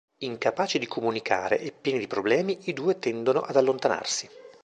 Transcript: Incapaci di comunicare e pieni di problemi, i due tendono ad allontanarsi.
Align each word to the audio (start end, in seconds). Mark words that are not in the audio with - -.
Incapaci 0.23 0.79
di 0.79 0.87
comunicare 0.87 1.59
e 1.59 1.71
pieni 1.71 1.99
di 1.99 2.07
problemi, 2.07 2.57
i 2.63 2.73
due 2.73 2.97
tendono 2.97 3.41
ad 3.41 3.55
allontanarsi. 3.55 4.27